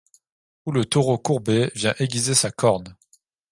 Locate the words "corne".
2.49-2.97